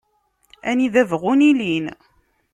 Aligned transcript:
Anida 0.69 1.03
bɣun 1.09 1.39
alin. 1.49 1.85